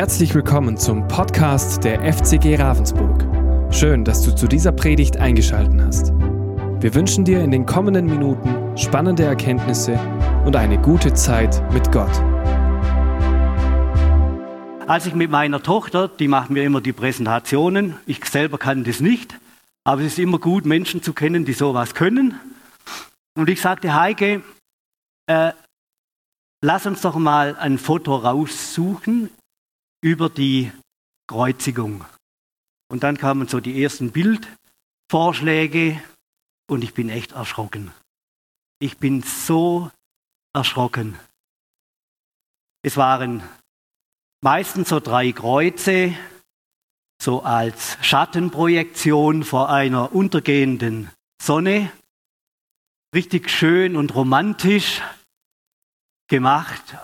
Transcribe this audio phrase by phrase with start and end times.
[0.00, 3.22] Herzlich willkommen zum Podcast der FCG Ravensburg.
[3.70, 6.12] Schön, dass du zu dieser Predigt eingeschaltet hast.
[6.80, 10.00] Wir wünschen dir in den kommenden Minuten spannende Erkenntnisse
[10.46, 12.18] und eine gute Zeit mit Gott.
[14.88, 19.00] Als ich mit meiner Tochter, die macht mir immer die Präsentationen, ich selber kann das
[19.00, 19.38] nicht,
[19.84, 22.40] aber es ist immer gut, Menschen zu kennen, die sowas können.
[23.36, 24.40] Und ich sagte, Heike,
[25.26, 25.52] äh,
[26.64, 29.28] lass uns doch mal ein Foto raussuchen
[30.02, 30.72] über die
[31.26, 32.04] Kreuzigung.
[32.90, 36.02] Und dann kamen so die ersten Bildvorschläge
[36.68, 37.92] und ich bin echt erschrocken.
[38.80, 39.90] Ich bin so
[40.54, 41.18] erschrocken.
[42.82, 43.42] Es waren
[44.42, 46.14] meistens so drei Kreuze,
[47.22, 51.10] so als Schattenprojektion vor einer untergehenden
[51.40, 51.92] Sonne.
[53.14, 55.02] Richtig schön und romantisch
[56.28, 56.96] gemacht.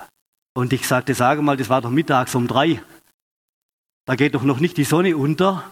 [0.55, 2.83] Und ich sagte, sage mal, das war doch mittags um drei.
[4.06, 5.70] Da geht doch noch nicht die Sonne unter.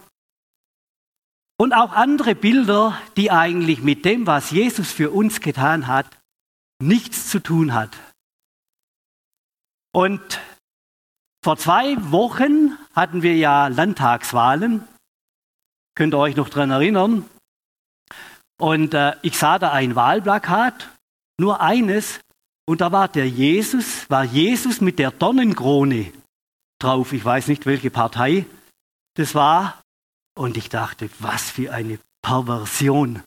[1.57, 6.07] Und auch andere Bilder, die eigentlich mit dem, was Jesus für uns getan hat,
[6.83, 7.97] nichts zu tun hat.
[9.93, 10.41] Und
[11.45, 14.83] vor zwei Wochen hatten wir ja Landtagswahlen.
[15.95, 17.25] Könnt ihr euch noch daran erinnern?
[18.59, 20.91] Und äh, ich sah da ein Wahlplakat,
[21.39, 22.21] nur eines,
[22.67, 26.13] und da war der Jesus, war Jesus mit der Dornenkrone
[26.85, 27.13] drauf.
[27.13, 28.47] Ich weiß nicht, welche Partei
[29.15, 29.83] das war.
[30.37, 33.23] Und ich dachte, was für eine Perversion.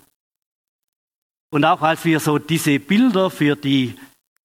[1.49, 3.97] Und auch als wir so diese Bilder für die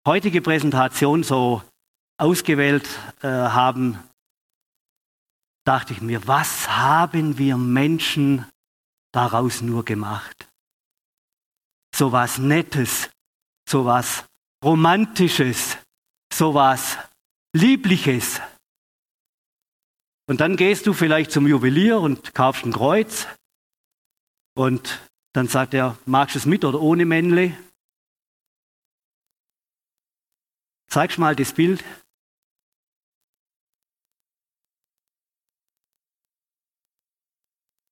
[0.07, 1.63] heutige Präsentation so
[2.19, 2.89] ausgewählt
[3.23, 3.99] äh, haben,
[5.65, 8.47] dachte ich mir, was haben wir Menschen
[9.13, 10.49] daraus nur gemacht?
[11.95, 13.11] So was Nettes,
[13.69, 14.25] so was
[14.65, 15.77] Romantisches,
[16.33, 16.97] sowas
[17.53, 18.41] Liebliches.
[20.33, 23.27] Und dann gehst du vielleicht zum Juwelier und kaufst ein Kreuz
[24.55, 27.55] und dann sagt er, magst du es mit oder ohne Männle?
[30.89, 31.85] Zeigst mal das Bild.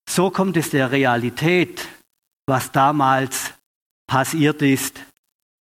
[0.08, 1.88] So kommt es der Realität,
[2.46, 3.52] was damals
[4.06, 4.98] passiert ist,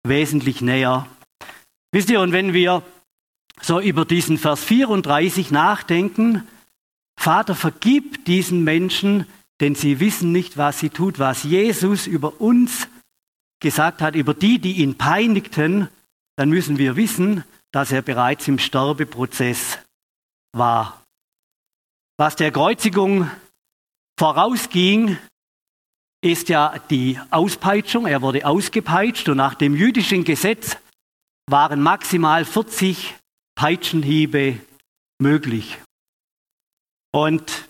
[0.02, 1.08] wesentlich näher.
[1.92, 2.82] Wisst ihr, und wenn wir
[3.62, 6.48] so über diesen Vers 34 nachdenken,
[7.24, 9.26] Vater, vergib diesen Menschen,
[9.62, 12.90] denn sie wissen nicht, was sie tut, was Jesus über uns
[13.62, 15.88] gesagt hat, über die, die ihn peinigten,
[16.36, 19.80] dann müssen wir wissen, dass er bereits im Sterbeprozess
[20.52, 21.02] war.
[22.18, 23.32] Was der Kreuzigung
[24.20, 25.18] vorausging,
[26.22, 28.06] ist ja die Auspeitschung.
[28.06, 30.76] Er wurde ausgepeitscht und nach dem jüdischen Gesetz
[31.50, 33.16] waren maximal 40
[33.56, 34.60] Peitschenhiebe
[35.20, 35.78] möglich.
[37.16, 37.70] Und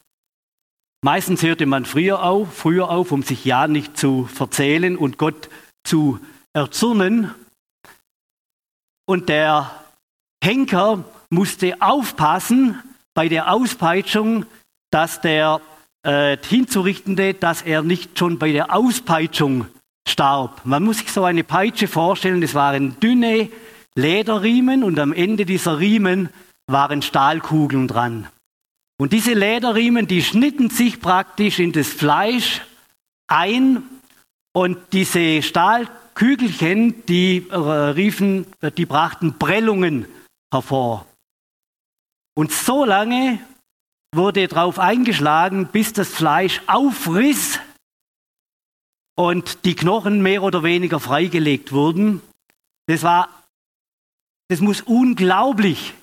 [1.03, 5.49] meistens hörte man früher auf, früher auf, um sich ja nicht zu verzählen und Gott
[5.83, 6.19] zu
[6.53, 7.35] erzürnen.
[9.05, 9.83] Und der
[10.43, 12.81] Henker musste aufpassen
[13.13, 14.45] bei der Auspeitschung,
[14.91, 15.59] dass der
[16.03, 19.67] äh, hinzurichtende, dass er nicht schon bei der Auspeitschung
[20.07, 20.61] starb.
[20.65, 23.49] Man muss sich so eine Peitsche vorstellen, es waren dünne
[23.95, 26.29] Lederriemen und am Ende dieser Riemen
[26.67, 28.27] waren Stahlkugeln dran.
[28.97, 32.61] Und diese Lederriemen, die schnitten sich praktisch in das Fleisch
[33.27, 33.83] ein
[34.53, 38.45] und diese Stahlkügelchen, die äh, riefen,
[38.77, 40.05] die brachten Prellungen
[40.53, 41.07] hervor.
[42.35, 43.39] Und so lange
[44.13, 47.59] wurde darauf eingeschlagen, bis das Fleisch aufriss
[49.15, 52.21] und die Knochen mehr oder weniger freigelegt wurden.
[52.87, 53.29] Das war,
[54.49, 55.93] das muss unglaublich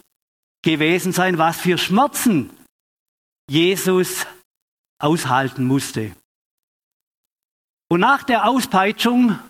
[0.62, 2.50] gewesen sein, was für Schmerzen
[3.50, 4.28] Jesus
[5.00, 6.12] aushalten musste.
[7.88, 9.40] Und nach der Auspeitschung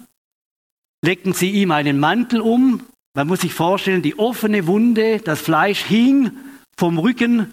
[1.04, 2.86] legten sie ihm einen Mantel um.
[3.14, 6.32] Man muss sich vorstellen, die offene Wunde, das Fleisch hing
[6.78, 7.52] vom Rücken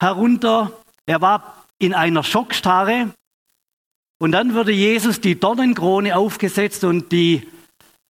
[0.00, 0.72] herunter.
[1.06, 3.14] Er war in einer Schockstarre.
[4.18, 7.46] Und dann wurde Jesus die Dornenkrone aufgesetzt und die,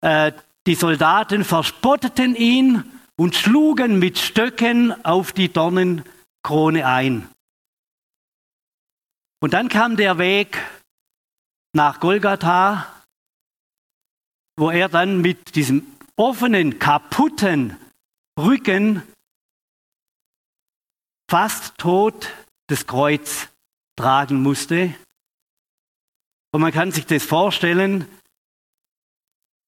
[0.01, 0.31] äh,
[0.69, 2.85] die Soldaten verspotteten ihn
[3.17, 7.29] und schlugen mit Stöcken auf die Dornenkrone ein.
[9.45, 10.57] Und dann kam der Weg
[11.75, 13.05] nach Golgatha,
[14.57, 15.87] wo er dann mit diesem
[16.17, 17.77] offenen, kaputten
[18.39, 19.03] Rücken
[21.29, 22.33] fast tot
[22.69, 23.51] das Kreuz
[23.97, 24.95] tragen musste.
[26.51, 28.09] Und man kann sich das vorstellen,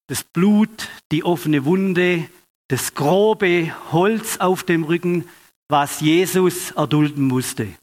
[0.07, 2.31] das Blut, die offene Wunde,
[2.69, 5.29] das grobe Holz auf dem Rücken,
[5.69, 7.77] was Jesus erdulden musste.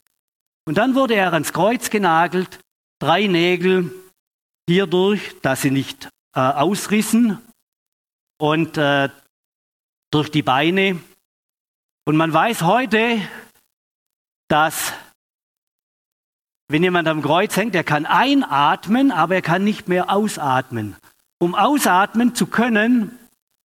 [0.66, 2.60] Und dann wurde er ans Kreuz genagelt,
[3.00, 3.92] drei Nägel
[4.68, 7.38] hierdurch, dass sie nicht äh, ausrissen
[8.38, 9.10] und äh,
[10.12, 11.00] durch die Beine.
[12.06, 13.22] Und man weiß heute,
[14.48, 14.94] dass
[16.70, 20.96] wenn jemand am Kreuz hängt, er kann einatmen, aber er kann nicht mehr ausatmen.
[21.40, 23.18] Um ausatmen zu können,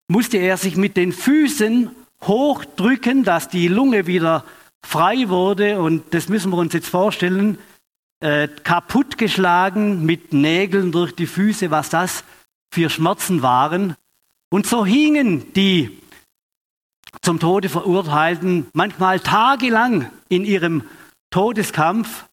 [0.09, 1.91] musste er sich mit den Füßen
[2.23, 4.45] hochdrücken, dass die Lunge wieder
[4.85, 5.81] frei wurde.
[5.81, 7.59] Und das müssen wir uns jetzt vorstellen,
[8.21, 12.25] äh, kaputtgeschlagen mit Nägeln durch die Füße, was das
[12.73, 13.97] für Schmerzen waren.
[14.51, 15.99] Und so hingen die
[17.21, 20.85] zum Tode verurteilten manchmal tagelang in ihrem
[21.31, 22.27] Todeskampf.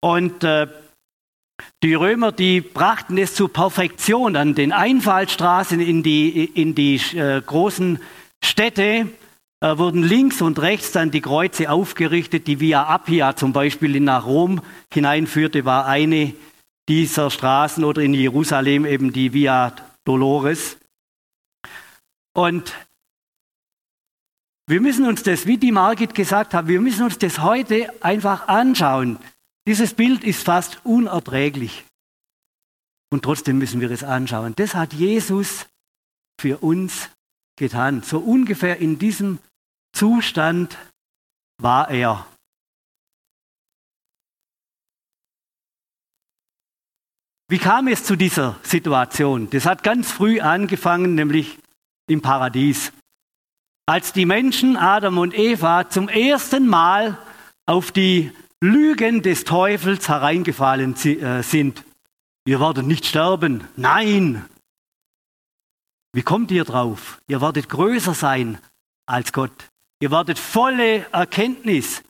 [0.00, 0.68] Und äh,
[1.82, 7.40] die Römer, die brachten es zur Perfektion an den Einfallstraßen in die, in die äh,
[7.40, 7.98] großen
[8.42, 9.08] Städte
[9.60, 12.46] äh, wurden links und rechts dann die Kreuze aufgerichtet.
[12.46, 14.60] Die Via Appia zum Beispiel, die nach Rom
[14.92, 16.34] hineinführte, war eine
[16.88, 19.74] dieser Straßen oder in Jerusalem eben die Via
[20.04, 20.78] Dolores.
[22.34, 22.74] Und
[24.68, 28.48] wir müssen uns das, wie die Margit gesagt hat, wir müssen uns das heute einfach
[28.48, 29.18] anschauen.
[29.66, 31.84] Dieses Bild ist fast unerträglich.
[33.10, 34.54] Und trotzdem müssen wir es anschauen.
[34.56, 35.66] Das hat Jesus
[36.40, 37.08] für uns
[37.56, 38.02] getan.
[38.02, 39.38] So ungefähr in diesem
[39.92, 40.76] Zustand
[41.58, 42.26] war er.
[47.48, 49.48] Wie kam es zu dieser Situation?
[49.50, 51.58] Das hat ganz früh angefangen, nämlich
[52.08, 52.92] im Paradies.
[53.86, 57.18] Als die Menschen Adam und Eva zum ersten Mal
[57.66, 61.84] auf die Lügen des Teufels hereingefallen äh, sind.
[62.46, 63.64] Ihr werdet nicht sterben.
[63.76, 64.44] Nein.
[66.12, 67.20] Wie kommt ihr drauf?
[67.28, 68.58] Ihr werdet größer sein
[69.06, 69.68] als Gott.
[70.00, 72.02] Ihr werdet volle Erkenntnis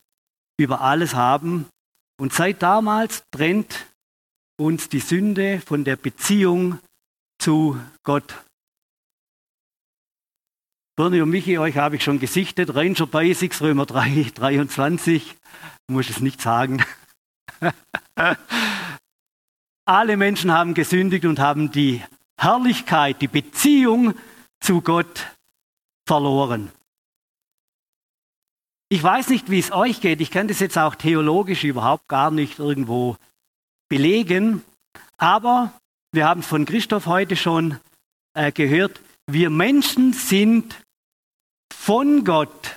[0.59, 1.67] über alles haben.
[2.19, 3.87] Und seit damals trennt
[4.59, 6.79] uns die Sünde von der Beziehung
[7.39, 8.43] zu Gott.
[10.97, 12.75] Bernie und Michi, euch habe ich schon gesichtet.
[12.75, 15.37] Ranger Basics, Römer 3, 23.
[15.89, 16.83] Muss es nicht sagen.
[19.85, 22.03] Alle Menschen haben gesündigt und haben die
[22.39, 24.15] Herrlichkeit, die Beziehung
[24.61, 25.27] zu Gott
[26.07, 26.71] verloren.
[28.89, 30.21] Ich weiß nicht, wie es euch geht.
[30.21, 33.17] Ich kann das jetzt auch theologisch überhaupt gar nicht irgendwo
[33.89, 34.63] belegen.
[35.17, 35.73] Aber
[36.13, 37.81] wir haben von Christoph heute schon
[38.35, 40.77] äh, gehört, wir Menschen sind
[41.75, 42.77] von Gott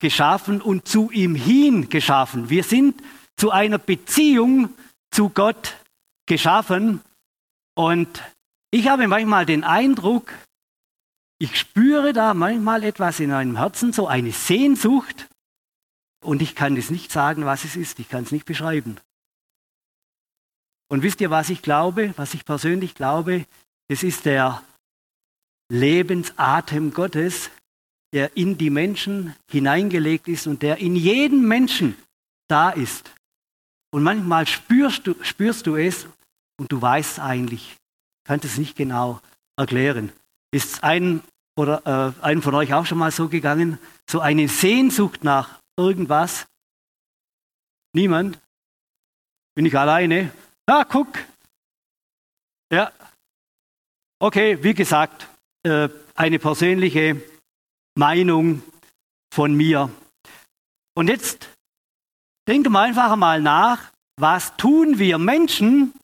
[0.00, 2.50] geschaffen und zu ihm hin geschaffen.
[2.50, 3.00] Wir sind
[3.36, 4.70] zu einer Beziehung
[5.10, 5.76] zu Gott
[6.26, 7.00] geschaffen.
[7.74, 8.22] Und
[8.70, 10.32] ich habe manchmal den Eindruck,
[11.38, 15.28] ich spüre da manchmal etwas in meinem Herzen, so eine Sehnsucht.
[16.20, 18.00] Und ich kann es nicht sagen, was es ist.
[18.00, 18.98] Ich kann es nicht beschreiben.
[20.88, 23.46] Und wisst ihr, was ich glaube, was ich persönlich glaube?
[23.88, 24.62] Es ist der
[25.70, 27.50] Lebensatem Gottes,
[28.12, 31.96] der in die Menschen hineingelegt ist und der in jedem Menschen
[32.48, 33.14] da ist.
[33.90, 36.06] Und manchmal spürst du, spürst du es
[36.58, 37.77] und du weißt eigentlich,
[38.28, 39.20] kannst es nicht genau
[39.56, 40.12] erklären.
[40.50, 41.22] Ist ein
[41.56, 43.78] oder äh, einem von euch auch schon mal so gegangen,
[44.08, 46.46] so eine Sehnsucht nach irgendwas?
[47.94, 48.38] Niemand?
[49.54, 50.30] Bin ich alleine?
[50.66, 51.18] Ah, guck.
[52.70, 52.92] Ja.
[54.18, 55.26] Okay, wie gesagt,
[55.62, 57.22] äh, eine persönliche
[57.94, 58.62] Meinung
[59.32, 59.90] von mir.
[60.94, 61.48] Und jetzt
[62.46, 65.94] denken wir einfach mal nach, was tun wir Menschen,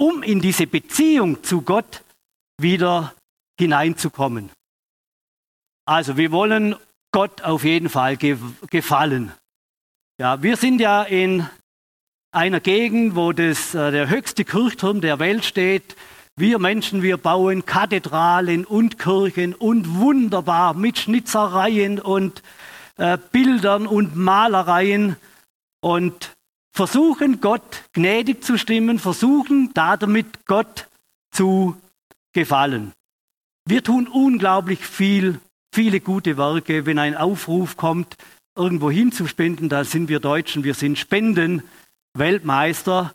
[0.00, 2.02] um in diese Beziehung zu Gott
[2.58, 3.14] wieder
[3.58, 4.50] hineinzukommen.
[5.84, 6.74] Also wir wollen
[7.12, 8.38] Gott auf jeden Fall ge
[8.70, 9.32] gefallen.
[10.18, 11.46] Ja, wir sind ja in
[12.32, 15.96] einer Gegend, wo das, äh, der höchste Kirchturm der Welt steht.
[16.36, 22.42] Wir Menschen, wir bauen Kathedralen und Kirchen und wunderbar mit Schnitzereien und
[22.96, 25.16] äh, Bildern und Malereien
[25.82, 26.32] und
[26.72, 30.88] versuchen Gott gnädig zu stimmen, versuchen damit Gott
[31.30, 31.76] zu
[32.32, 32.92] gefallen.
[33.66, 35.40] Wir tun unglaublich viel,
[35.72, 36.86] viele gute Werke.
[36.86, 38.16] Wenn ein Aufruf kommt,
[38.56, 41.62] irgendwo hinzuspenden, da sind wir Deutschen, wir sind Spenden
[42.14, 43.14] Weltmeister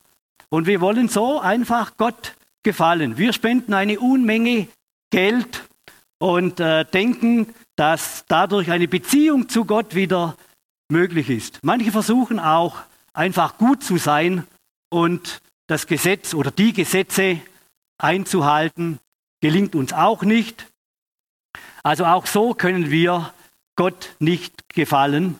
[0.50, 3.17] und wir wollen so einfach Gott gefallen.
[3.17, 4.67] Wir spenden eine Unmenge
[5.12, 5.63] Geld
[6.17, 10.38] und äh, denken, dass dadurch eine Beziehung zu Gott wieder
[10.89, 11.59] möglich ist.
[11.63, 12.77] Manche versuchen auch
[13.15, 14.45] einfach gut zu sein
[14.89, 17.41] und das Gesetz oder die Gesetze
[17.98, 19.00] einzuhalten,
[19.41, 20.72] gelingt uns auch nicht.
[21.84, 23.34] Also auch so können wir
[23.75, 25.39] Gott nicht gefallen.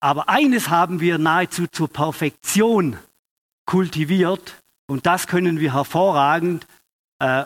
[0.00, 2.98] Aber eines haben wir nahezu zur Perfektion
[3.66, 4.56] kultiviert
[4.88, 6.66] und das können wir hervorragend.
[7.18, 7.44] Äh,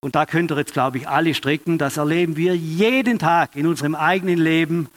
[0.00, 1.78] und da könnt ihr jetzt, glaube ich, alle strecken.
[1.78, 4.88] Das erleben wir jeden Tag in unserem eigenen Leben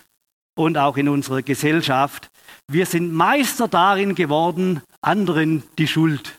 [0.59, 2.29] und auch in unserer Gesellschaft.
[2.67, 6.37] Wir sind Meister darin geworden, anderen die Schuld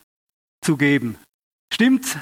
[0.61, 1.17] zu geben.
[1.73, 2.19] Stimmt's?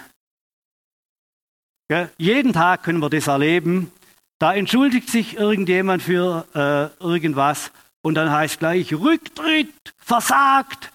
[1.91, 3.91] Ja, jeden Tag können wir das erleben.
[4.39, 10.93] Da entschuldigt sich irgendjemand für äh, irgendwas und dann heißt gleich Rücktritt, versagt.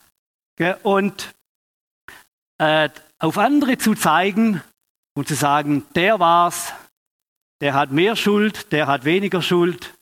[0.57, 1.35] Ja, und
[2.59, 2.87] äh,
[3.19, 4.61] auf andere zu zeigen
[5.15, 6.71] und zu sagen, der war's,
[7.59, 9.93] der hat mehr Schuld, der hat weniger Schuld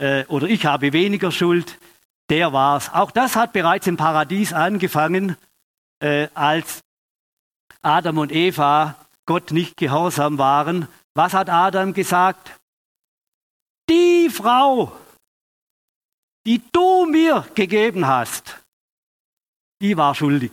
[0.00, 1.78] äh, oder ich habe weniger Schuld,
[2.30, 2.92] der war's.
[2.92, 5.36] Auch das hat bereits im Paradies angefangen,
[6.00, 6.80] äh, als
[7.82, 10.88] Adam und Eva Gott nicht gehorsam waren.
[11.14, 12.58] Was hat Adam gesagt?
[13.88, 14.92] Die Frau,
[16.46, 18.62] die du mir gegeben hast,
[19.82, 20.52] die war schuldig.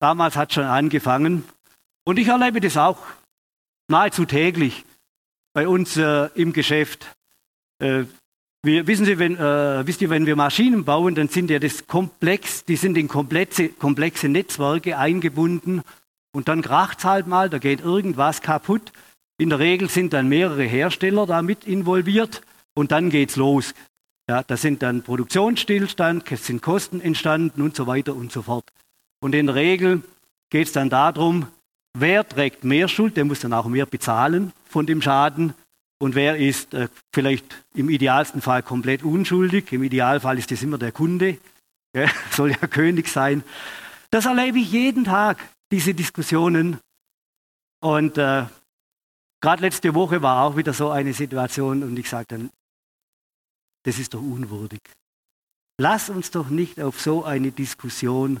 [0.00, 1.48] Damals hat schon angefangen.
[2.04, 2.98] Und ich erlebe das auch
[3.88, 4.84] nahezu täglich
[5.52, 7.06] bei uns äh, im Geschäft.
[7.78, 8.04] Äh,
[8.62, 11.86] wir, wissen Sie, wenn, äh, wisst ihr, wenn wir Maschinen bauen, dann sind ja das
[11.86, 15.82] komplex, die sind in komplexe, komplexe Netzwerke eingebunden
[16.32, 18.92] und dann kracht halt mal, da geht irgendwas kaputt.
[19.38, 22.42] In der Regel sind dann mehrere Hersteller damit involviert
[22.74, 23.74] und dann geht's los.
[24.28, 28.64] Ja, da sind dann Produktionsstillstand, es sind Kosten entstanden und so weiter und so fort.
[29.20, 30.02] Und in der Regel
[30.50, 31.48] geht es dann darum,
[31.94, 35.54] wer trägt mehr Schuld, der muss dann auch mehr bezahlen von dem Schaden
[36.02, 39.72] und wer ist äh, vielleicht im idealsten Fall komplett unschuldig.
[39.72, 41.38] Im Idealfall ist das immer der Kunde,
[41.96, 43.44] ja, soll ja König sein.
[44.10, 45.38] Das erlebe ich jeden Tag,
[45.70, 46.80] diese Diskussionen.
[47.80, 48.46] Und äh,
[49.40, 52.50] gerade letzte Woche war auch wieder so eine Situation und ich sagte dann,
[53.84, 54.80] das ist doch unwürdig.
[55.78, 58.40] Lass uns doch nicht auf so eine Diskussion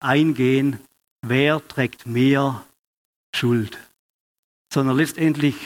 [0.00, 0.80] eingehen,
[1.22, 2.65] wer trägt mehr
[3.36, 3.78] Schuld,
[4.72, 5.56] sondern letztendlich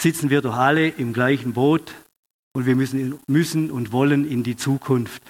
[0.00, 1.94] sitzen wir doch alle im gleichen Boot
[2.54, 5.22] und wir müssen, müssen und wollen in die Zukunft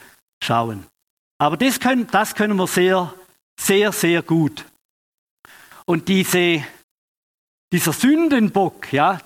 [0.42, 0.86] schauen.
[1.38, 3.14] Aber das können, das können wir sehr,
[3.58, 4.64] sehr, sehr gut.
[5.86, 6.64] Und diese,
[7.72, 9.20] dieser Sündenbock, ja,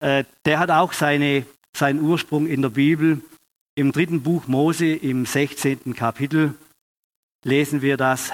[0.00, 3.22] äh, der hat auch seine, seinen Ursprung in der Bibel.
[3.74, 5.94] Im dritten Buch Mose, im 16.
[5.94, 6.54] Kapitel,
[7.44, 8.32] lesen wir das.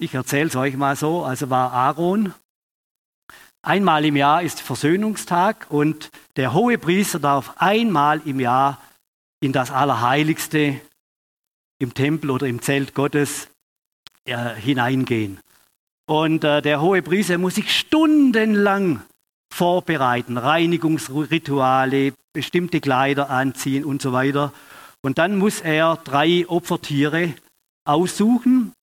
[0.00, 1.24] Ich erzähle es euch mal so.
[1.24, 2.34] Also war Aaron
[3.64, 8.78] Einmal im Jahr ist Versöhnungstag und der hohe Priester darf einmal im Jahr
[9.40, 10.82] in das Allerheiligste
[11.78, 13.48] im Tempel oder im Zelt Gottes
[14.26, 15.40] äh, hineingehen.
[16.06, 19.02] Und äh, der hohe Priester muss sich stundenlang
[19.50, 24.52] vorbereiten, Reinigungsrituale, bestimmte Kleider anziehen und so weiter.
[25.00, 27.32] Und dann muss er drei Opfertiere
[27.86, 28.74] aussuchen.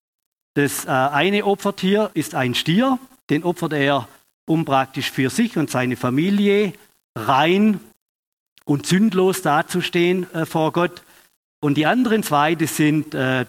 [0.53, 4.07] Das äh, eine Opfertier ist ein Stier, den opfert er
[4.45, 6.73] um praktisch für sich und seine Familie
[7.15, 7.79] rein
[8.65, 11.03] und sündlos dazustehen äh, vor Gott.
[11.61, 13.45] Und die anderen zwei, das sind äh,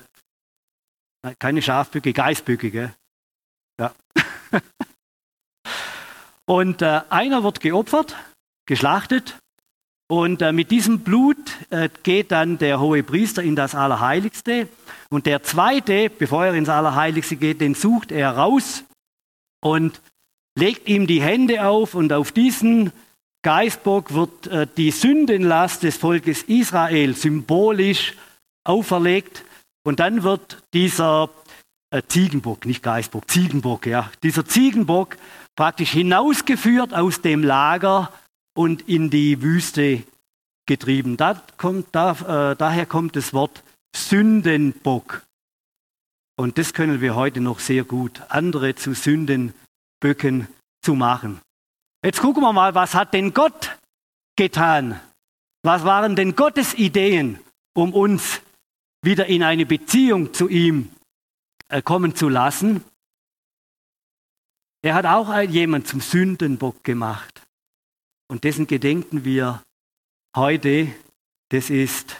[1.39, 2.71] keine Schafböcke, Geißböcke.
[2.71, 2.95] Gell?
[3.81, 3.95] Ja.
[6.47, 8.17] und äh, einer wird geopfert,
[8.67, 9.39] geschlachtet.
[10.13, 11.39] Und äh, mit diesem Blut
[11.71, 14.69] äh, geht dann der hohe Priester in das Allerheiligste.
[15.09, 18.85] Und der zweite, bevor er ins Allerheiligste geht, den sucht er raus
[19.63, 20.03] und
[20.55, 22.93] legt ihm die Hände auf und auf diesen
[23.41, 28.13] Geistbock wird äh, die Sündenlast des Volkes Israel symbolisch
[28.65, 29.47] auferlegt
[29.83, 31.31] und dann wird dieser
[31.89, 35.17] äh, Ziegenbock, nicht Geistbock, Ziegenbock, ja, dieser Ziegenbock
[35.57, 38.13] praktisch hinausgeführt aus dem Lager
[38.55, 40.03] und in die Wüste
[40.67, 41.17] getrieben.
[41.17, 43.63] Da kommt, da, äh, daher kommt das Wort
[43.95, 45.23] Sündenbock.
[46.37, 48.23] Und das können wir heute noch sehr gut.
[48.29, 49.55] Andere zu Sünden
[50.01, 50.49] Böcken
[50.83, 51.41] zu machen.
[52.05, 53.79] Jetzt gucken wir mal, was hat denn Gott
[54.37, 55.01] getan?
[55.63, 57.39] Was waren denn Gottes Ideen,
[57.75, 58.41] um uns
[59.03, 60.91] wieder in eine Beziehung zu ihm
[61.69, 62.83] äh, kommen zu lassen?
[64.83, 67.42] Er hat auch jemand zum Sündenbock gemacht.
[68.29, 69.63] Und dessen gedenken wir
[70.37, 70.93] heute.
[71.51, 72.17] Das ist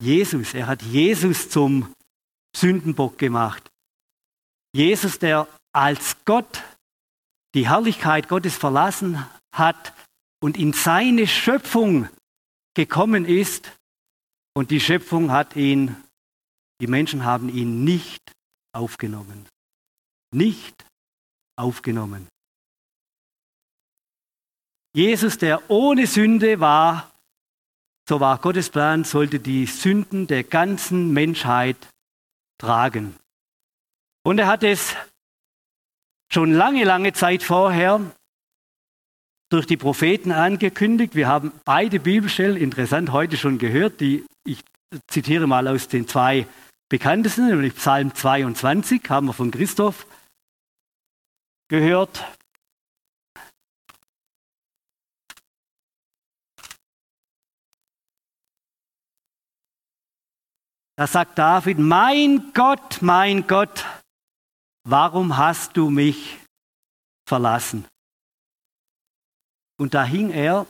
[0.00, 0.54] Jesus.
[0.54, 1.92] Er hat Jesus zum
[2.54, 3.70] Sündenbock gemacht.
[4.72, 6.62] Jesus, der als Gott
[7.54, 9.92] die Herrlichkeit Gottes verlassen hat
[10.40, 12.08] und in seine Schöpfung
[12.74, 13.72] gekommen ist.
[14.54, 15.96] Und die Schöpfung hat ihn,
[16.80, 18.32] die Menschen haben ihn nicht
[18.72, 19.48] aufgenommen.
[20.32, 20.84] Nicht
[21.56, 22.28] aufgenommen.
[24.94, 27.10] Jesus, der ohne Sünde war,
[28.08, 31.76] so war Gottes Plan, sollte die Sünden der ganzen Menschheit
[32.58, 33.14] tragen.
[34.24, 34.96] Und er hat es
[36.32, 38.00] schon lange, lange Zeit vorher
[39.50, 41.14] durch die Propheten angekündigt.
[41.14, 44.00] Wir haben beide Bibelstellen, interessant, heute schon gehört.
[44.00, 44.62] Die, ich
[45.06, 46.46] zitiere mal aus den zwei
[46.88, 50.06] bekanntesten, nämlich Psalm 22, haben wir von Christoph
[51.68, 52.24] gehört.
[60.98, 63.86] Da sagt David, mein Gott, mein Gott,
[64.82, 66.40] warum hast du mich
[67.24, 67.86] verlassen?
[69.78, 70.66] Und da hing er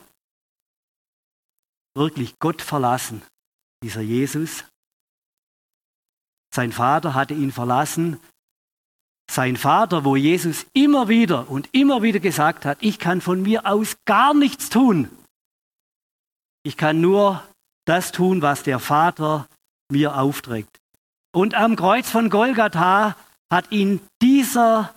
[1.94, 3.23] wirklich Gott verlassen,
[3.82, 4.64] dieser Jesus.
[6.54, 8.20] Sein Vater hatte ihn verlassen.
[9.30, 13.64] Sein Vater, wo Jesus immer wieder und immer wieder gesagt hat, ich kann von mir
[13.64, 15.08] aus gar nichts tun.
[16.64, 17.42] Ich kann nur
[17.87, 19.49] das tun, was der Vater
[19.90, 20.80] mir aufträgt.
[21.33, 23.16] Und am Kreuz von Golgatha
[23.50, 24.95] hat ihn dieser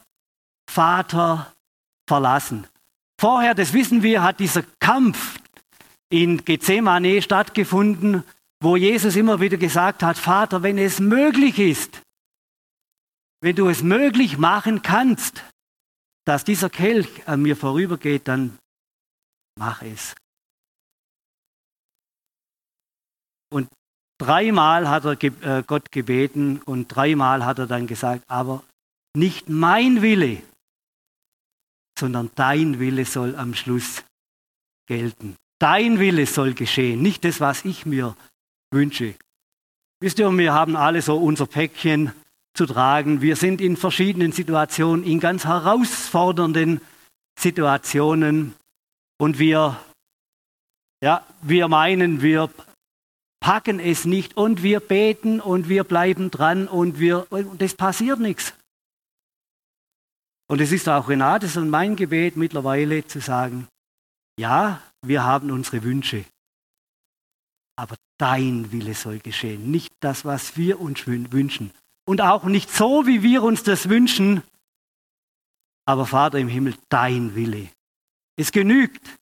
[0.69, 1.53] Vater
[2.07, 2.67] verlassen.
[3.19, 5.39] Vorher, das wissen wir, hat dieser Kampf
[6.10, 8.24] in Gethsemane stattgefunden,
[8.62, 12.01] wo Jesus immer wieder gesagt hat, Vater, wenn es möglich ist,
[13.41, 15.43] wenn du es möglich machen kannst,
[16.25, 18.57] dass dieser Kelch an mir vorübergeht, dann
[19.57, 20.15] mach es.
[23.51, 23.69] Und
[24.21, 28.61] Dreimal hat er äh, Gott gebeten und dreimal hat er dann gesagt, aber
[29.15, 30.43] nicht mein Wille,
[31.97, 34.03] sondern dein Wille soll am Schluss
[34.85, 35.35] gelten.
[35.57, 38.15] Dein Wille soll geschehen, nicht das, was ich mir
[38.71, 39.15] wünsche.
[39.99, 42.11] Wisst ihr, wir haben alle so unser Päckchen
[42.53, 43.21] zu tragen.
[43.21, 46.79] Wir sind in verschiedenen Situationen, in ganz herausfordernden
[47.39, 48.53] Situationen
[49.17, 49.79] und wir,
[51.03, 52.51] ja, wir meinen, wir
[53.41, 58.19] packen es nicht und wir beten und wir bleiben dran und wir und es passiert
[58.19, 58.54] nichts.
[60.47, 63.67] Und es ist auch Renates und mein Gebet mittlerweile zu sagen,
[64.39, 66.23] ja, wir haben unsere Wünsche,
[67.75, 71.71] aber dein Wille soll geschehen, nicht das, was wir uns wünschen.
[72.06, 74.43] Und auch nicht so, wie wir uns das wünschen,
[75.86, 77.69] aber Vater im Himmel, dein Wille.
[78.36, 79.19] Es genügt,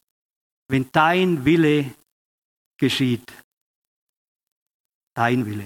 [0.67, 1.93] wenn dein Wille
[2.77, 3.32] geschieht
[5.13, 5.65] dein Wille.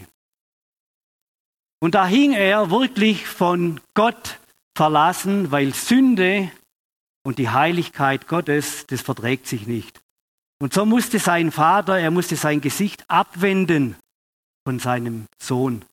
[1.79, 4.39] Und da hing er wirklich von Gott
[4.75, 6.51] verlassen, weil Sünde
[7.23, 10.01] und die Heiligkeit Gottes, das verträgt sich nicht.
[10.59, 13.97] Und so musste sein Vater, er musste sein Gesicht abwenden
[14.65, 15.83] von seinem Sohn.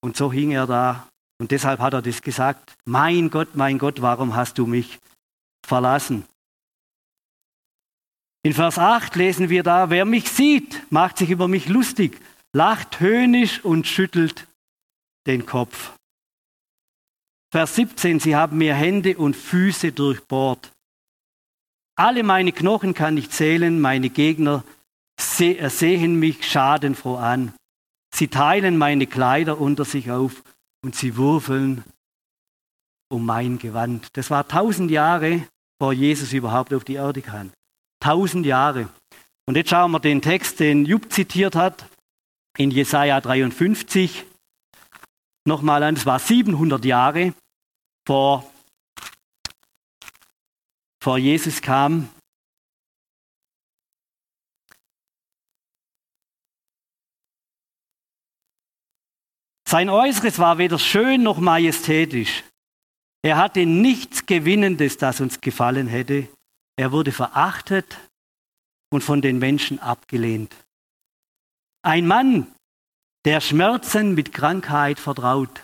[0.00, 1.08] Und so hing er da.
[1.38, 4.98] Und deshalb hat er das gesagt, mein Gott, mein Gott, warum hast du mich
[5.66, 6.24] verlassen?
[8.46, 12.20] In Vers 8 lesen wir da, wer mich sieht, macht sich über mich lustig,
[12.52, 14.46] lacht höhnisch und schüttelt
[15.26, 15.94] den Kopf.
[17.50, 20.70] Vers 17, sie haben mir Hände und Füße durchbohrt.
[21.96, 24.62] Alle meine Knochen kann ich zählen, meine Gegner
[25.18, 27.52] sehen mich schadenfroh an.
[28.14, 30.44] Sie teilen meine Kleider unter sich auf
[30.84, 31.82] und sie würfeln
[33.08, 34.06] um mein Gewand.
[34.12, 35.48] Das war tausend Jahre,
[35.80, 37.50] vor Jesus überhaupt auf die Erde kam.
[38.00, 38.88] Tausend Jahre.
[39.46, 41.88] Und jetzt schauen wir den Text, den Jupp zitiert hat,
[42.58, 44.24] in Jesaja 53
[45.46, 45.94] nochmal an.
[45.96, 47.34] Es war 700 Jahre
[48.06, 48.50] vor,
[51.02, 52.08] vor Jesus kam.
[59.68, 62.44] Sein Äußeres war weder schön noch majestätisch.
[63.22, 66.28] Er hatte nichts Gewinnendes, das uns gefallen hätte.
[66.76, 67.98] Er wurde verachtet
[68.90, 70.54] und von den Menschen abgelehnt.
[71.82, 72.54] Ein Mann,
[73.24, 75.62] der Schmerzen mit Krankheit vertraut.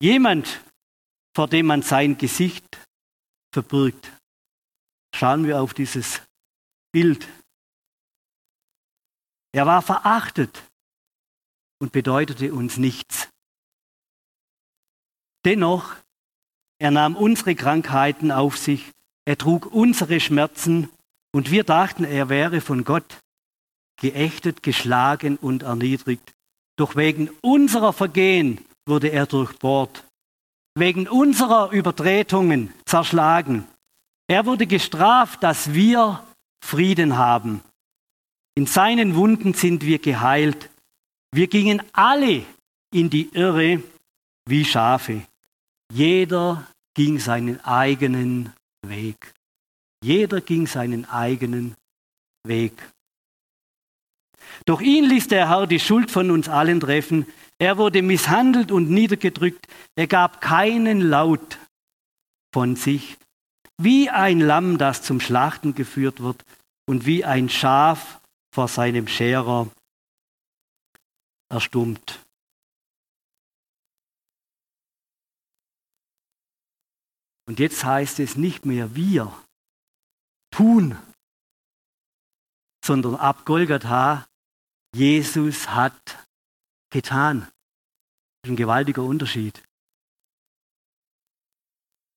[0.00, 0.64] Jemand,
[1.34, 2.78] vor dem man sein Gesicht
[3.52, 4.10] verbirgt.
[5.14, 6.22] Schauen wir auf dieses
[6.92, 7.28] Bild.
[9.52, 10.68] Er war verachtet
[11.78, 13.28] und bedeutete uns nichts.
[15.44, 15.94] Dennoch,
[16.84, 18.94] er nahm unsere Krankheiten auf sich
[19.24, 20.90] er trug unsere Schmerzen
[21.32, 23.20] und wir dachten, er wäre von Gott
[24.00, 26.34] geächtet, geschlagen und erniedrigt.
[26.76, 30.04] Doch wegen unserer Vergehen wurde er durchbohrt,
[30.74, 33.66] wegen unserer Übertretungen zerschlagen.
[34.26, 36.22] Er wurde gestraft, dass wir
[36.62, 37.62] Frieden haben.
[38.56, 40.70] In seinen Wunden sind wir geheilt.
[41.32, 42.44] Wir gingen alle
[42.92, 43.82] in die Irre
[44.46, 45.22] wie Schafe.
[45.92, 48.52] Jeder ging seinen eigenen
[48.86, 49.34] Weg.
[50.02, 51.74] Jeder ging seinen eigenen
[52.46, 52.90] Weg.
[54.66, 57.26] Doch ihn ließ der Herr die Schuld von uns allen treffen.
[57.58, 59.66] Er wurde misshandelt und niedergedrückt.
[59.96, 61.58] Er gab keinen Laut
[62.52, 63.16] von sich,
[63.78, 66.44] wie ein Lamm, das zum Schlachten geführt wird
[66.86, 68.20] und wie ein Schaf
[68.54, 69.68] vor seinem Scherer
[71.50, 72.23] erstummt.
[77.46, 79.32] Und jetzt heißt es nicht mehr wir
[80.50, 80.96] tun,
[82.84, 84.26] sondern ab Golgatha,
[84.94, 86.26] Jesus hat
[86.90, 87.48] getan.
[88.46, 89.58] Ein gewaltiger Unterschied.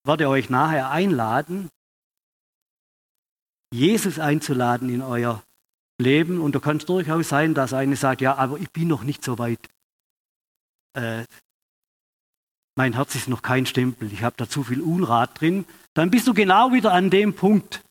[0.04, 1.70] Ich werde euch nachher einladen,
[3.74, 5.44] Jesus einzuladen in euer
[6.00, 6.40] Leben.
[6.40, 9.24] Und da kann es durchaus sein, dass eine sagt, ja, aber ich bin noch nicht
[9.24, 9.70] so weit.
[10.94, 11.26] Äh,
[12.78, 16.28] mein Herz ist noch kein Stempel, ich habe da zu viel Unrat drin, dann bist
[16.28, 17.84] du genau wieder an dem Punkt,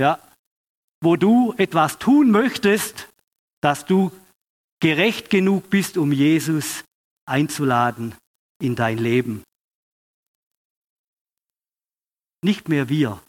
[0.00, 0.18] ja,
[1.02, 3.08] wo du etwas tun möchtest,
[3.60, 4.10] dass du
[4.80, 6.82] gerecht genug bist, um Jesus
[7.26, 8.14] einzuladen
[8.58, 9.44] in dein Leben.
[12.42, 13.22] Nicht mehr wir,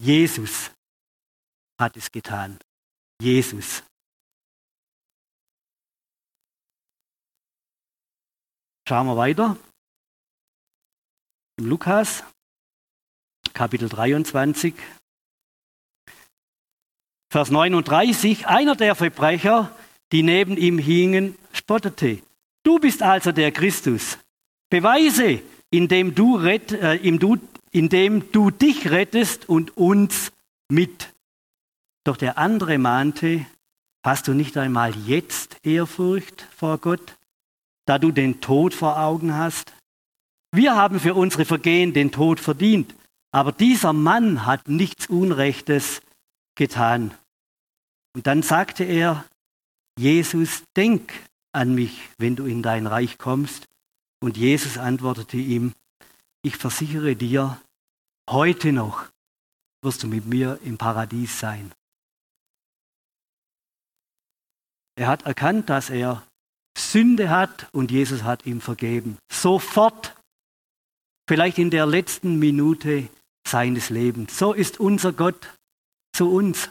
[0.00, 0.70] Jesus
[1.80, 2.58] hat es getan.
[3.20, 3.82] Jesus.
[8.88, 9.56] Schauen wir weiter.
[11.58, 12.24] Im Lukas,
[13.52, 14.74] Kapitel 23,
[17.30, 19.74] Vers 39, einer der Verbrecher,
[20.12, 22.22] die neben ihm hingen, spottete.
[22.62, 24.18] Du bist also der Christus.
[24.70, 30.32] Beweise, indem du, rett, äh, indem du dich rettest und uns
[30.70, 31.12] mit.
[32.04, 33.44] Doch der andere mahnte,
[34.02, 37.18] hast du nicht einmal jetzt Ehrfurcht vor Gott,
[37.84, 39.74] da du den Tod vor Augen hast?
[40.54, 42.94] Wir haben für unsere Vergehen den Tod verdient,
[43.30, 46.02] aber dieser Mann hat nichts Unrechtes
[46.54, 47.14] getan.
[48.14, 49.24] Und dann sagte er,
[49.98, 51.12] Jesus, denk
[51.52, 53.68] an mich, wenn du in dein Reich kommst.
[54.20, 55.72] Und Jesus antwortete ihm,
[56.42, 57.60] ich versichere dir,
[58.28, 59.06] heute noch
[59.82, 61.72] wirst du mit mir im Paradies sein.
[64.96, 66.22] Er hat erkannt, dass er
[66.76, 69.18] Sünde hat und Jesus hat ihm vergeben.
[69.30, 70.14] Sofort
[71.32, 73.08] vielleicht in der letzten Minute
[73.48, 74.38] seines Lebens.
[74.38, 75.58] So ist unser Gott
[76.14, 76.68] zu uns.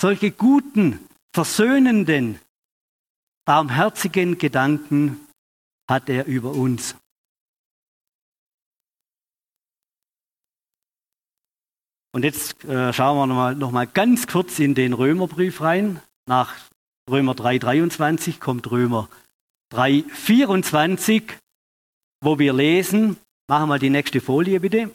[0.00, 2.40] Solche guten, versöhnenden,
[3.44, 5.26] barmherzigen Gedanken
[5.86, 6.96] hat er über uns.
[12.12, 16.00] Und jetzt äh, schauen wir nochmal noch mal ganz kurz in den Römerbrief rein.
[16.24, 16.56] Nach
[17.10, 19.10] Römer 3,23 kommt Römer
[19.70, 21.24] 3,24,
[22.22, 24.94] wo wir lesen, Machen wir die nächste Folie bitte.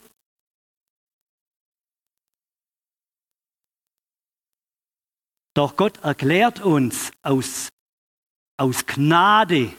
[5.54, 7.70] Doch Gott erklärt uns aus,
[8.58, 9.74] aus Gnade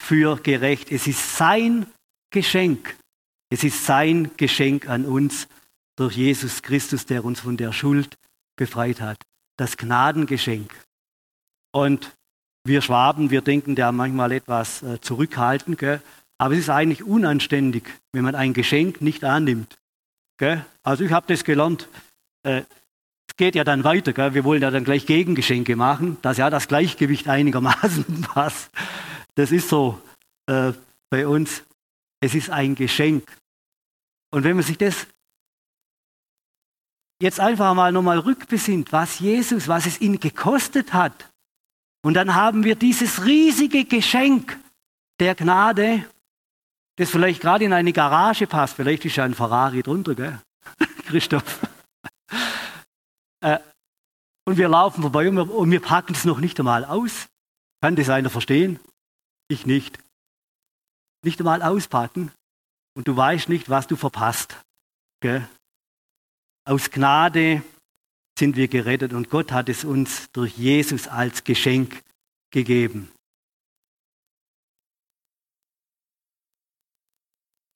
[0.00, 0.92] für gerecht.
[0.92, 1.86] Es ist sein
[2.30, 2.96] Geschenk.
[3.50, 5.48] Es ist sein Geschenk an uns
[5.96, 8.16] durch Jesus Christus, der uns von der Schuld
[8.56, 9.22] befreit hat.
[9.56, 10.74] Das Gnadengeschenk.
[11.72, 12.16] Und
[12.64, 15.78] wir Schwaben, wir denken da manchmal etwas äh, zurückhaltend.
[15.78, 16.00] Gell?
[16.38, 19.78] Aber es ist eigentlich unanständig, wenn man ein Geschenk nicht annimmt.
[20.38, 20.64] Gell?
[20.82, 21.88] Also ich habe das gelernt.
[22.42, 22.62] Äh,
[23.28, 24.12] es geht ja dann weiter.
[24.12, 24.34] Gell?
[24.34, 28.70] Wir wollen ja dann gleich Gegengeschenke machen, dass ja das Gleichgewicht einigermaßen passt.
[29.36, 30.00] Das ist so
[30.46, 30.72] äh,
[31.10, 31.62] bei uns.
[32.20, 33.24] Es ist ein Geschenk.
[34.30, 35.06] Und wenn man sich das
[37.20, 41.30] jetzt einfach mal nochmal rückbesinnt, was Jesus, was es ihn gekostet hat,
[42.02, 44.58] und dann haben wir dieses riesige Geschenk
[45.20, 46.04] der Gnade
[46.96, 48.76] das vielleicht gerade in eine Garage passt.
[48.76, 50.40] Vielleicht ist ja ein Ferrari drunter, gell?
[51.06, 51.60] Christoph.
[53.40, 53.58] Äh,
[54.46, 57.28] und wir laufen vorbei und wir, und wir packen es noch nicht einmal aus.
[57.80, 58.80] Kann das einer verstehen?
[59.48, 59.98] Ich nicht.
[61.22, 62.30] Nicht einmal auspacken
[62.94, 64.56] und du weißt nicht, was du verpasst.
[65.20, 65.48] Gell?
[66.66, 67.62] Aus Gnade
[68.38, 72.02] sind wir gerettet und Gott hat es uns durch Jesus als Geschenk
[72.50, 73.12] gegeben.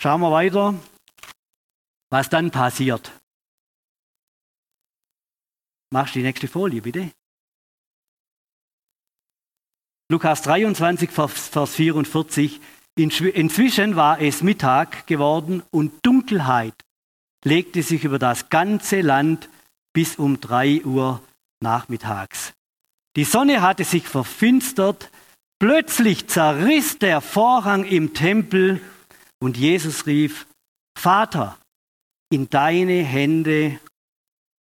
[0.00, 0.74] Schauen wir weiter,
[2.10, 3.10] was dann passiert.
[5.90, 7.10] Machst die nächste Folie, bitte.
[10.10, 12.60] Lukas 23, Vers 44.
[12.96, 16.74] Inzwischen war es Mittag geworden und Dunkelheit
[17.44, 19.48] legte sich über das ganze Land
[19.92, 21.22] bis um drei Uhr
[21.60, 22.52] nachmittags.
[23.16, 25.10] Die Sonne hatte sich verfinstert.
[25.58, 28.80] Plötzlich zerriss der Vorhang im Tempel
[29.40, 30.46] und Jesus rief,
[30.96, 31.58] Vater,
[32.30, 33.80] in deine Hände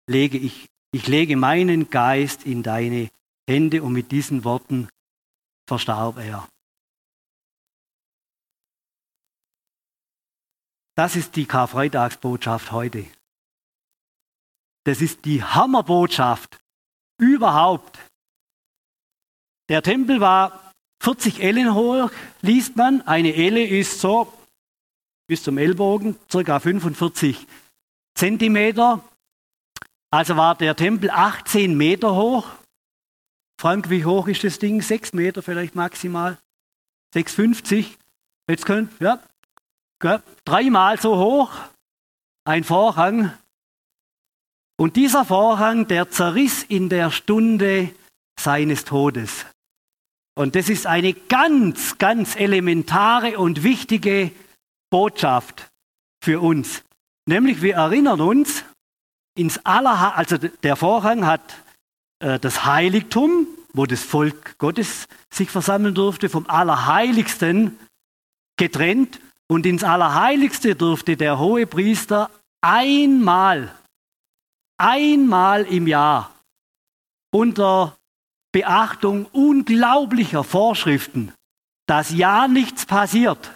[0.08, 3.10] lege ich, ich lege meinen Geist in deine
[3.47, 4.89] Hände und mit diesen Worten
[5.67, 6.47] verstarb er.
[10.95, 13.05] Das ist die Karfreitagsbotschaft heute.
[14.84, 16.60] Das ist die Hammerbotschaft
[17.17, 17.99] überhaupt.
[19.69, 23.01] Der Tempel war 40 Ellen hoch, liest man.
[23.03, 24.34] Eine Elle ist so
[25.30, 27.46] bis zum Ellbogen, circa 45
[28.15, 29.04] Zentimeter.
[30.10, 32.48] Also war der Tempel 18 Meter hoch.
[33.62, 34.82] Frank, wie hoch ist das Ding?
[34.82, 36.39] 6 Meter vielleicht maximal.
[37.13, 37.86] 6,50.
[38.50, 39.22] Jetzt könnt, ja,
[40.46, 41.52] dreimal so hoch.
[42.44, 43.32] Ein Vorhang.
[44.78, 47.94] Und dieser Vorhang, der zerriss in der Stunde
[48.39, 49.46] seines Todes.
[50.34, 54.32] Und das ist eine ganz, ganz elementare und wichtige
[54.89, 55.71] Botschaft
[56.23, 56.84] für uns.
[57.25, 58.63] Nämlich wir erinnern uns,
[59.36, 61.41] ins Aller, also der Vorhang hat
[62.19, 67.80] äh, das Heiligtum, wo das Volk Gottes sich versammeln durfte, vom Allerheiligsten
[68.58, 69.19] getrennt.
[69.47, 72.30] Und ins Allerheiligste durfte der hohe Priester
[72.62, 73.73] einmal,
[74.78, 76.36] einmal im Jahr
[77.32, 77.97] unter
[78.52, 81.34] Beachtung unglaublicher Vorschriften,
[81.88, 83.52] dass ja nichts passiert.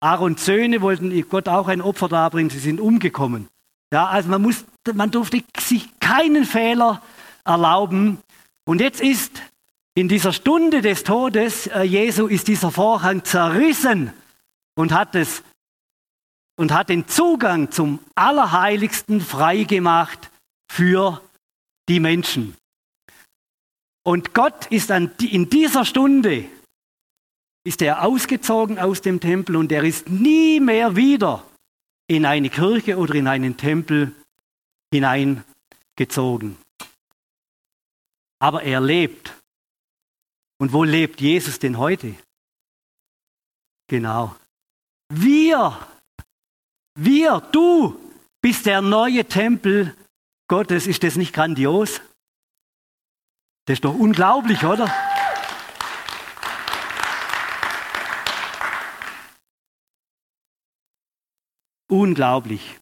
[0.00, 3.48] Aarons Söhne wollten Gott auch ein Opfer darbringen, sie sind umgekommen.
[3.92, 7.02] Ja, also man, muss, man durfte sich keinen Fehler
[7.44, 8.18] erlauben.
[8.66, 9.40] Und jetzt ist
[9.94, 14.12] in dieser Stunde des Todes äh, Jesu ist dieser Vorhang zerrissen
[14.74, 15.42] und hat es
[16.58, 20.30] und hat den Zugang zum Allerheiligsten freigemacht
[20.70, 21.20] für
[21.88, 22.56] die Menschen.
[24.02, 26.46] Und Gott ist an, in dieser Stunde
[27.66, 31.44] ist er ausgezogen aus dem Tempel und er ist nie mehr wieder
[32.06, 34.14] in eine Kirche oder in einen Tempel
[34.92, 36.56] hineingezogen.
[38.38, 39.34] Aber er lebt.
[40.58, 42.14] Und wo lebt Jesus denn heute?
[43.88, 44.36] Genau.
[45.08, 45.76] Wir,
[46.94, 47.98] wir, du
[48.40, 49.96] bist der neue Tempel
[50.46, 50.86] Gottes.
[50.86, 52.00] Ist das nicht grandios?
[53.64, 55.15] Das ist doch unglaublich, oder?
[61.88, 62.78] Unglaublich.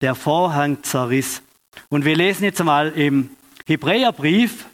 [0.00, 1.42] Der Vorhang zerriss.
[1.88, 3.30] Und wir lesen jetzt mal im
[3.66, 4.66] Hebräerbrief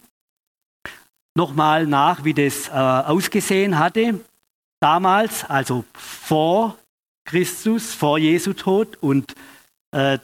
[1.35, 4.21] nochmal nach, wie das äh, ausgesehen hatte.
[4.81, 6.79] Damals, also vor
[7.25, 9.35] Christus, vor Jesu Tod und
[9.93, 10.19] äh,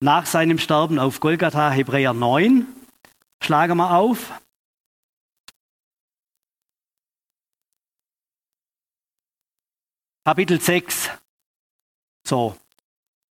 [0.00, 2.66] nach seinem Sterben auf Golgatha, Hebräer 9.
[3.42, 4.32] Schlagen wir auf.
[10.24, 11.10] Kapitel 6.
[12.30, 12.54] So.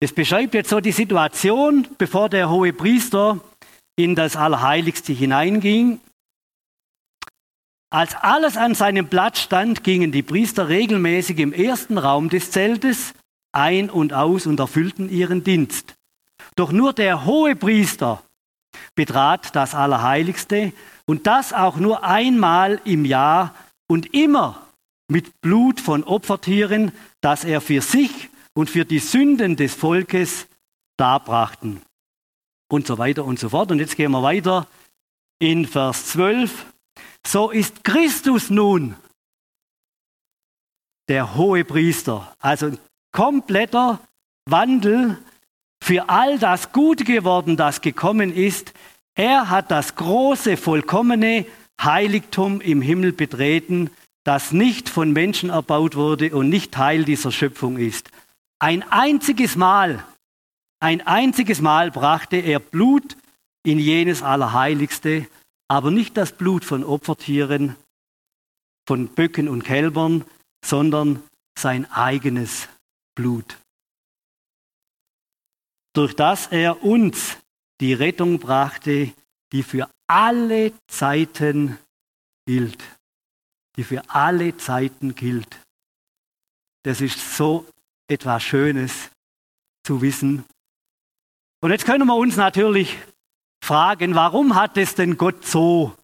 [0.01, 3.39] Es beschreibt jetzt so die Situation, bevor der hohe Priester
[3.95, 6.01] in das Allerheiligste hineinging.
[7.89, 13.13] Als alles an seinem Platz stand, gingen die Priester regelmäßig im ersten Raum des Zeltes
[13.53, 15.95] ein und aus und erfüllten ihren Dienst.
[16.57, 18.21] Doch nur der hohe Priester
[18.95, 20.73] betrat das Allerheiligste
[21.05, 23.55] und das auch nur einmal im Jahr
[23.87, 24.67] und immer
[25.07, 30.47] mit Blut von Opfertieren, das er für sich und für die Sünden des Volkes
[30.97, 31.81] darbrachten.
[32.71, 33.71] Und so weiter und so fort.
[33.71, 34.67] Und jetzt gehen wir weiter
[35.39, 36.65] in Vers 12.
[37.25, 38.95] So ist Christus nun
[41.07, 42.33] der hohe Priester.
[42.39, 42.79] Also ein
[43.11, 43.99] kompletter
[44.45, 45.17] Wandel
[45.81, 48.73] für all das Gute geworden, das gekommen ist.
[49.15, 51.45] Er hat das große, vollkommene
[51.81, 53.89] Heiligtum im Himmel betreten,
[54.23, 58.11] das nicht von Menschen erbaut wurde und nicht Teil dieser Schöpfung ist.
[58.59, 60.03] Ein einziges Mal,
[60.79, 63.17] ein einziges Mal brachte er Blut
[63.63, 65.27] in jenes Allerheiligste,
[65.67, 67.75] aber nicht das Blut von Opfertieren,
[68.87, 70.25] von Böcken und Kälbern,
[70.63, 71.23] sondern
[71.57, 72.67] sein eigenes
[73.15, 73.57] Blut
[75.99, 77.37] durch das er uns
[77.81, 79.11] die Rettung brachte,
[79.51, 81.77] die für alle Zeiten
[82.45, 82.81] gilt.
[83.75, 85.59] Die für alle Zeiten gilt.
[86.83, 87.65] Das ist so
[88.09, 89.09] etwas Schönes
[89.83, 90.45] zu wissen.
[91.61, 92.97] Und jetzt können wir uns natürlich
[93.63, 95.95] fragen, warum hat es denn Gott so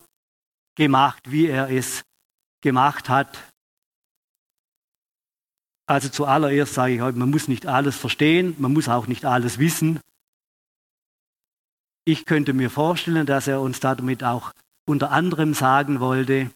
[0.75, 2.03] gemacht, wie er es
[2.61, 3.37] gemacht hat?
[5.87, 9.59] Also zuallererst sage ich heute, man muss nicht alles verstehen, man muss auch nicht alles
[9.59, 9.99] wissen.
[12.05, 14.51] Ich könnte mir vorstellen, dass er uns damit auch
[14.87, 16.51] unter anderem sagen wollte,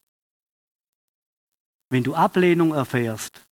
[1.90, 3.46] wenn du Ablehnung erfährst,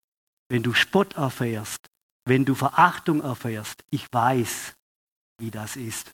[0.50, 1.87] wenn du Spott erfährst,
[2.28, 4.76] wenn du Verachtung erfährst, ich weiß,
[5.40, 6.12] wie das ist,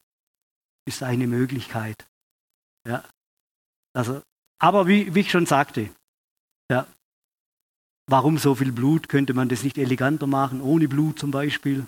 [0.86, 2.06] ist eine Möglichkeit.
[2.86, 3.04] Ja.
[3.94, 4.22] Also,
[4.58, 5.90] aber wie, wie ich schon sagte,
[6.70, 6.86] ja,
[8.06, 9.08] warum so viel Blut?
[9.08, 11.86] Könnte man das nicht eleganter machen, ohne Blut zum Beispiel?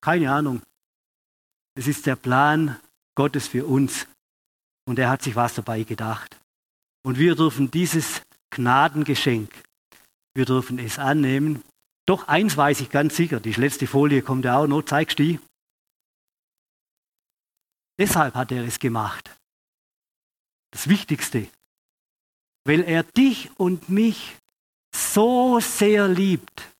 [0.00, 0.62] Keine Ahnung.
[1.76, 2.78] Es ist der Plan
[3.14, 4.06] Gottes für uns
[4.86, 6.38] und er hat sich was dabei gedacht.
[7.02, 9.50] Und wir dürfen dieses Gnadengeschenk,
[10.34, 11.62] wir dürfen es annehmen.
[12.06, 15.40] Doch eins weiß ich ganz sicher, die letzte Folie kommt ja auch noch, zeigst die?
[17.98, 19.30] Deshalb hat er es gemacht.
[20.70, 21.48] Das Wichtigste.
[22.64, 24.36] Weil er dich und mich
[24.94, 26.70] so sehr liebt.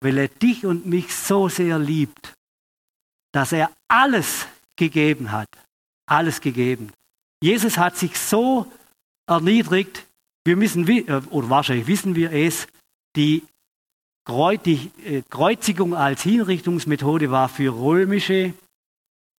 [0.00, 2.34] Weil er dich und mich so sehr liebt,
[3.32, 5.48] dass er alles gegeben hat.
[6.08, 6.92] Alles gegeben.
[7.42, 8.70] Jesus hat sich so
[9.26, 10.06] erniedrigt,
[10.44, 12.68] wir müssen, äh, oder wahrscheinlich wissen wir es,
[13.16, 13.42] die
[14.26, 18.54] Kreuzigung als Hinrichtungsmethode war für römische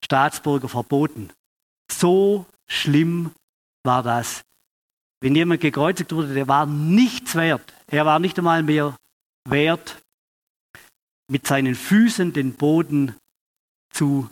[0.05, 1.31] Staatsbürger verboten.
[1.91, 3.33] So schlimm
[3.85, 4.43] war das.
[5.21, 7.75] Wenn jemand gekreuzigt wurde, der war nichts wert.
[7.89, 8.97] Er war nicht einmal mehr
[9.49, 10.01] wert,
[11.29, 13.17] mit seinen Füßen den Boden
[13.93, 14.31] zu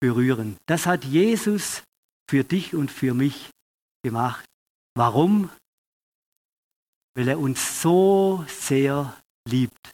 [0.00, 0.56] berühren.
[0.66, 1.82] Das hat Jesus
[2.30, 3.50] für dich und für mich
[4.04, 4.44] gemacht.
[4.94, 5.50] Warum?
[7.14, 9.16] Weil er uns so sehr
[9.48, 9.90] liebt,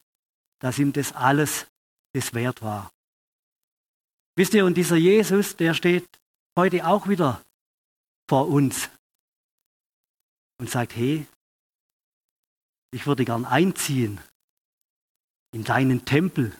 [0.62, 1.66] dass ihm das alles
[2.14, 2.92] das wert war.
[4.36, 6.08] Wisst ihr, und dieser Jesus, der steht
[6.56, 7.42] heute auch wieder
[8.28, 8.88] vor uns
[10.58, 11.26] und sagt, hey,
[12.92, 14.20] ich würde gern einziehen
[15.52, 16.56] in deinen Tempel.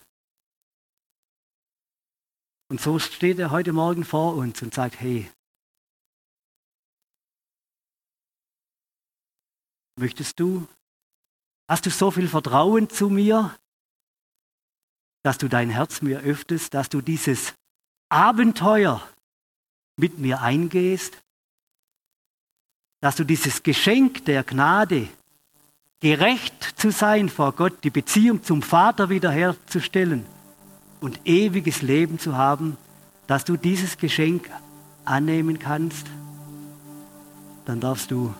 [2.69, 5.31] Und so steht er heute Morgen vor uns und sagt, hey,
[9.95, 10.67] möchtest du,
[11.69, 13.55] hast du so viel Vertrauen zu mir,
[15.23, 17.53] dass du dein Herz mir öffnest, dass du dieses
[18.09, 19.01] Abenteuer
[19.97, 21.17] mit mir eingehst,
[23.01, 25.07] dass du dieses Geschenk der Gnade,
[25.99, 30.25] gerecht zu sein vor Gott, die Beziehung zum Vater wiederherzustellen,
[31.03, 32.77] und ewiges Leben zu haben,
[33.27, 34.49] dass du dieses Geschenk
[35.03, 36.07] annehmen kannst,
[37.65, 38.33] dann darfst du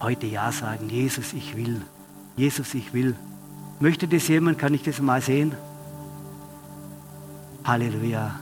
[0.00, 0.90] heute Ja sagen.
[0.90, 1.80] Jesus, ich will.
[2.36, 3.14] Jesus, ich will.
[3.80, 4.58] Möchte das jemand?
[4.58, 5.54] Kann ich das mal sehen?
[7.64, 8.38] Halleluja.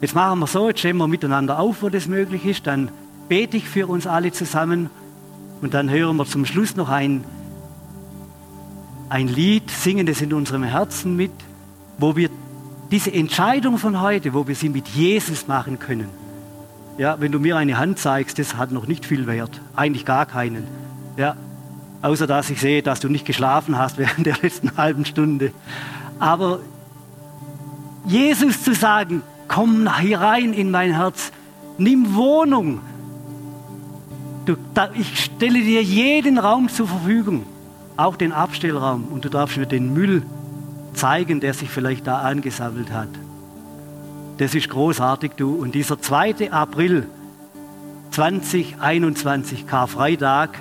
[0.00, 2.66] Jetzt machen wir so, jetzt stehen wir miteinander auf, wo das möglich ist.
[2.66, 2.90] Dann
[3.28, 4.88] bete ich für uns alle zusammen
[5.60, 7.24] und dann hören wir zum Schluss noch ein
[9.10, 11.32] ein Lied, singen es in unserem Herzen mit,
[11.98, 12.30] wo wir
[12.92, 16.08] diese Entscheidung von heute, wo wir sie mit Jesus machen können.
[16.96, 20.26] Ja, wenn du mir eine Hand zeigst, das hat noch nicht viel Wert, eigentlich gar
[20.26, 20.64] keinen.
[21.16, 21.36] Ja,
[22.02, 25.52] außer dass ich sehe, dass du nicht geschlafen hast während der letzten halben Stunde.
[26.18, 26.60] Aber
[28.06, 31.32] Jesus zu sagen, komm hier rein in mein Herz,
[31.78, 32.80] nimm Wohnung.
[34.46, 37.44] Du, da, ich stelle dir jeden Raum zur Verfügung
[37.96, 40.22] auch den Abstellraum und du darfst mir den Müll
[40.94, 43.08] zeigen, der sich vielleicht da angesammelt hat.
[44.38, 45.54] Das ist großartig, du.
[45.54, 46.50] Und dieser 2.
[46.50, 47.06] April
[48.10, 50.58] 2021, Karfreitag,